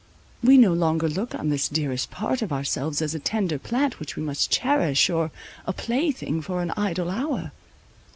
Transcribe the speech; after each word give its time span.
We 0.43 0.57
no 0.57 0.73
longer 0.73 1.07
look 1.07 1.35
on 1.35 1.49
this 1.49 1.69
dearest 1.69 2.09
part 2.09 2.41
of 2.41 2.51
ourselves, 2.51 3.03
as 3.03 3.13
a 3.13 3.19
tender 3.19 3.59
plant 3.59 3.99
which 3.99 4.15
we 4.15 4.23
must 4.23 4.49
cherish, 4.49 5.11
or 5.11 5.29
a 5.67 5.73
plaything 5.73 6.41
for 6.41 6.63
an 6.63 6.71
idle 6.75 7.11
hour. 7.11 7.51